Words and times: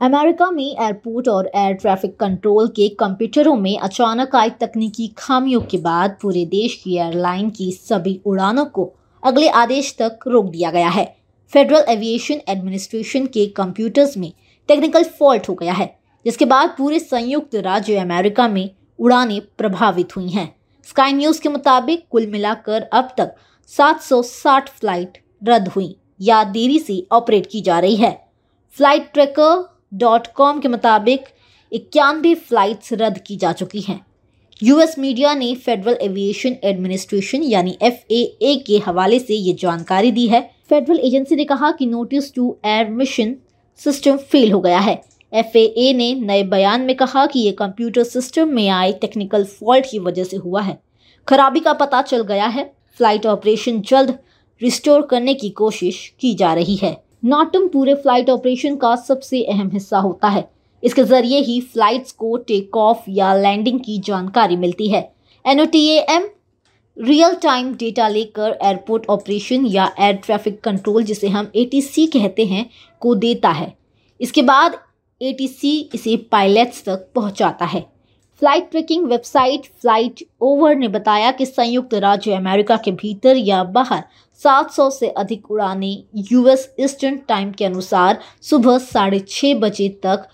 America 0.00 0.50
में 0.50 0.64
airport 0.64 1.28
और 1.28 1.50
air 1.56 1.72
traffic 1.74 2.14
control 2.20 2.68
के 2.68 2.88
कंप्यूटरों 2.88 3.54
में 3.56 3.78
अचानक 3.78 4.34
आई 4.36 4.50
तकनीकी 4.50 5.06
खामियों 5.18 5.60
के 5.60 5.78
बाद 5.78 6.16
पूरे 6.22 6.44
देश 6.46 6.74
की 6.74 6.96
एयरलाइन 6.96 7.48
की 7.50 7.70
सभी 7.72 8.20
उड़ानों 8.26 8.64
को 8.66 8.84
अगले 9.22 9.48
आदेश 9.60 9.94
तक 9.98 10.18
रोक 10.26 10.50
दिया 10.50 10.70
गया 10.70 10.88
है। 10.88 11.04
फेडरल 11.52 11.84
एविएशन 11.88 12.40
एडमिनिस्ट्रेशन 12.48 13.26
के 13.26 13.46
कंप्यूटर्स 13.46 14.16
में 14.16 14.32
टेक्निकल 14.68 15.04
फॉल्ट 15.18 15.48
हो 15.48 15.54
गया 15.54 15.72
है, 15.72 15.86
जिसके 16.26 16.44
बाद 16.44 16.74
पूरे 16.78 16.98
संयुक्त 16.98 17.54
राज्य 17.56 17.96
अमेरिका 17.96 18.46
में 18.48 18.70
उड़ानें 18.98 19.40
प्रभावित 19.58 20.16
हुई 20.16 20.28
हैं। 20.28 20.52
स्काई 20.88 21.12
न्यूज़ 21.12 21.40
के 21.40 21.48
मुताबिक 21.48 22.06
कुल 22.10 22.26
मिलाकर 22.26 22.82
अब 22.92 23.08
तक 23.18 23.34
760 23.72 24.68
फ़्लाइट 24.68 25.18
रद्द 25.42 25.68
हुई 25.68 25.96
या 26.20 26.42
देरी 26.46 26.78
से 26.78 27.06
ऑपरेट 27.12 27.46
की 27.46 27.60
जा 27.60 27.78
रही 27.78 27.96
है। 27.96 28.12
फ़्लाइट 28.76 29.10
ट्रैकर 29.12 29.66
डॉट 29.92 30.26
कॉम 30.26 30.60
के 30.60 30.68
मुताबिक 30.68 31.24
इक्यानवे 31.72 32.34
फ्लाइट्स 32.34 32.92
रद्द 32.92 33.18
की 33.18 33.36
जा 33.36 33.52
चुकी 33.52 33.80
हैं। 33.80 34.00
यूएस 34.62 34.98
मीडिया 34.98 35.34
ने 35.34 35.54
फेडरल 35.54 35.98
एविएशन 36.02 36.56
एडमिनिस्ट्रेशन 36.64 37.42
यानी 37.42 37.76
एफ़ 37.82 38.02
के 38.66 38.78
हवाले 38.78 39.18
से 39.18 39.34
ये 39.34 39.52
जानकारी 39.52 40.10
दी 40.12 40.26
है। 40.28 40.40
फेडरल 40.68 40.98
एजेंसी 40.98 41.36
ने 41.36 41.44
कहा 41.44 41.70
कि 41.70 41.86
notice 41.86 42.34
to 42.34 42.56
air 42.66 42.90
mission 42.90 43.34
system 43.80 44.16
fail 44.16 44.52
हो 44.52 44.60
गया 44.60 44.78
है। 44.78 45.00
एफएए 45.32 45.92
ने 45.92 46.12
नए 46.14 46.42
बयान 46.42 46.80
में 46.80 46.94
कहा 46.96 47.26
कि 47.26 47.40
ये 47.40 47.52
कंप्यूटर 47.52 48.04
सिस्टम 48.04 48.48
में 48.48 48.68
आए 48.68 48.92
टेक्निकल 48.92 49.44
फॉल्ट 49.44 49.86
की 49.90 49.98
वजह 49.98 50.24
से 50.24 50.36
हुआ 50.36 50.62
है। 50.62 50.78
खराबी 51.28 51.60
का 51.60 51.72
पता 51.72 52.02
चल 52.02 52.22
गया 52.22 52.46
है। 52.46 52.64
फ़्लाइट 52.98 53.26
ऑपरेशन 53.26 53.80
जल्द 53.80 54.18
रिस्टोर 54.60 55.02
करने 55.02 55.34
की 55.34 55.50
कोशिश 55.50 56.06
की 56.20 56.34
जा 56.34 56.54
रही 56.54 56.76
है। 56.76 56.96
नाटम 57.22 57.66
पूरे 57.68 57.94
फ़्लाइट 57.94 58.28
ऑपरेशन 58.30 58.76
का 58.76 58.94
सबसे 58.96 59.42
अहम 59.44 59.70
हिस्सा 59.70 59.98
होता 59.98 60.28
है। 60.28 60.48
इसके 60.82 61.02
ज़रिए 61.04 61.38
ही 61.40 61.60
फ्लाइट्स 61.62 62.12
को 62.12 62.36
टेक 62.38 62.76
ऑफ़ 62.76 63.04
या 63.10 63.34
लैंडिंग 63.34 63.80
की 63.80 63.98
जानकारी 63.98 64.56
मिलती 64.56 64.88
है। 64.88 65.00
एन 65.44 65.60
रियल 66.96 67.34
टाइम 67.34 67.72
डेटा 67.74 68.06
लेकर 68.08 68.56
एयरपोर्ट 68.62 69.06
ऑपरेशन 69.08 69.66
या 69.66 69.90
एयर 70.00 70.14
ट्रैफ़िक 70.16 70.60
कंट्रोल 70.60 71.02
जिसे 71.02 71.28
हम 71.28 71.50
एटीसी 71.56 72.06
कहते 72.06 72.44
हैं, 72.44 72.68
को 73.02 73.14
देता 73.16 73.50
है। 73.50 73.72
इसके 74.20 74.42
बाद 74.42 74.78
एटीसी 75.20 75.78
इसे 75.94 76.16
पायलट्स 76.32 76.84
तक 76.84 77.06
पहुंचाता 77.14 77.64
है। 77.64 77.80
Flight 78.42 78.70
tracking 78.70 79.06
website 79.06 79.66
flight 79.66 80.24
over 80.40 80.76
ने 80.76 80.88
बताया 80.88 81.30
कि 81.32 81.46
संयुक्त 81.46 81.94
राज्य 81.96 82.34
अमेरिका 82.34 82.76
के 82.76 82.92
भीतर 82.94 83.36
या 83.36 83.62
बाहर 83.66 84.02
700 84.42 84.90
से 84.90 85.08
अधिक 85.08 85.50
उड़ानें 85.50 86.02
यूएस 86.32 86.68
ईस्टर्न 86.80 87.16
टाइम 87.28 87.52
के 87.52 87.64
अनुसार 87.64 88.18
सुबह 88.42 88.78
साढ़े 88.78 89.20
छः 89.28 89.54
बजे 89.54 89.88
तक 89.88 90.28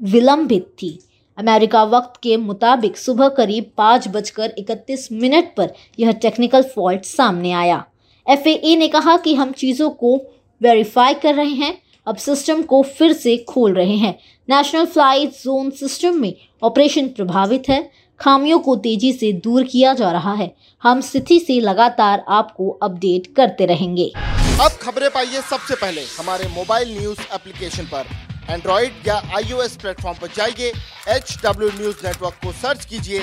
विलंबित 0.00 0.66
थी। 0.82 0.98
अमेरिका 1.38 1.82
वक्त 1.84 2.20
के 2.22 2.36
मुताबिक 2.36 2.96
सुबह 2.96 3.28
करीब 3.28 3.70
पाँच 3.76 4.08
बजकर 4.08 4.54
इकतीस 4.58 5.08
मिनट 5.12 5.54
पर 5.56 5.72
यह 6.00 6.12
टेक्निकल 6.12 6.62
फॉल्ट 6.62 7.04
सामने 7.04 7.52
आया। 7.52 7.84
एफएए 8.26 8.76
ने 8.76 8.88
कहा 8.88 9.16
कि 9.16 9.34
हम 9.34 9.52
चीज़ों 9.52 9.90
को 9.90 10.16
वेरीफाई 10.60 11.14
कर 11.14 11.34
रहे 11.34 11.54
हैं, 11.54 11.76
अब 12.06 12.16
सिस्टम 12.16 12.62
को 12.62 12.82
फिर 12.82 13.12
से 13.12 13.36
खोल 13.38 13.74
रहे 13.74 13.96
हैं। 13.96 14.18
नेशनल 14.48 14.86
फ़्लाइट 14.86 15.30
जोन 15.30 15.70
सिस्टम 15.70 16.20
में 16.20 16.34
ऑपरेशन 16.62 17.08
प्रभावित 17.08 17.68
है। 17.68 17.90
खामियों 18.20 18.58
को 18.58 18.76
तेज़ी 18.76 19.12
से 19.12 19.32
दूर 19.32 19.64
किया 19.64 19.92
जा 19.94 20.10
रहा 20.12 20.32
है। 20.34 20.54
हम 20.82 21.00
स्थिति 21.00 21.38
से 21.40 21.60
लगातार 21.60 22.24
आपको 22.28 22.68
अपडेट 22.82 23.26
करते 23.36 23.66
रहेंगे। 23.66 24.12
अब 24.60 24.78
खबरें 24.82 25.08
पाइए 25.10 25.40
सबसे 25.50 25.74
पहले। 25.74 26.02
हमारे 26.18 26.48
मोबाइल 26.48 26.96
न्यूज़ 26.98 27.20
एप्लीकेशन 27.34 27.84
पर। 27.84 28.06
एंड्रॉइड 28.50 29.08
या 29.08 29.16
आईओएस 29.36 29.76
प्लेटफॉर्म 29.76 30.18
पर 30.18 30.28
जाइए 30.36 30.72
एच 31.08 31.36
डब्ल्यू 31.44 31.68
न्यूज़ 31.68 32.06
नेटवर्क 32.06 32.34
को 32.44 32.52
सर्च 32.52 32.84
कीजिए, 32.84 33.20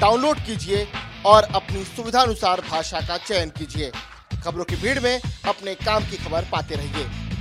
डाउनलोड 0.00 0.38
कीजिए 0.38 0.86
और 1.26 1.48
अपनी 1.54 1.84
सुविधानुसार 1.86 2.60
भाषा 2.70 3.00
का 3.00 3.16
चयन 3.16 3.48
कीजिए। 3.48 3.90
खबरों 4.44 4.64
की 4.64 4.76
भीड़ 4.76 4.98
में 5.00 5.20
अपने 5.48 5.74
काम 5.74 6.04
की 6.04 6.16
खबर 6.16 6.48
पाते 6.52 6.74
रहिए। 6.74 7.31